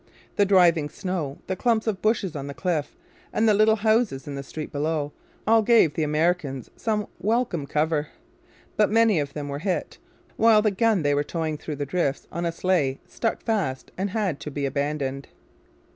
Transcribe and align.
The 0.35 0.47
driving 0.47 0.89
snow, 0.89 1.37
the 1.45 1.55
clumps 1.55 1.85
of 1.85 2.01
bushes 2.01 2.35
on 2.35 2.47
the 2.47 2.55
cliff, 2.55 2.97
and 3.31 3.47
the 3.47 3.53
little 3.53 3.75
houses 3.75 4.25
in 4.25 4.33
the 4.33 4.41
street 4.41 4.71
below 4.71 5.11
all 5.45 5.61
gave 5.61 5.93
the 5.93 6.01
Americans 6.01 6.71
some 6.75 7.05
welcome 7.19 7.67
cover. 7.67 8.07
But 8.77 8.89
many 8.89 9.19
of 9.19 9.33
them 9.33 9.47
were 9.47 9.59
hit; 9.59 9.99
while 10.37 10.63
the 10.63 10.71
gun 10.71 11.03
they 11.03 11.13
were 11.13 11.23
towing 11.23 11.55
through 11.55 11.75
the 11.75 11.85
drifts 11.85 12.25
on 12.31 12.47
a 12.47 12.51
sleigh 12.51 12.99
stuck 13.07 13.43
fast 13.43 13.91
and 13.95 14.09
had 14.09 14.39
to 14.39 14.49
be 14.49 14.65
abandoned. 14.65 15.27